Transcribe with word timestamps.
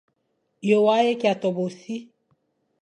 Ye 0.67 0.75
wa 0.85 0.97
ki 1.19 1.29
tabe 1.41 1.65
si? 1.79 1.95